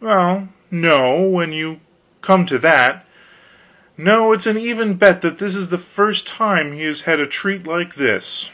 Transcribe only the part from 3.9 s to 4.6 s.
No, it's an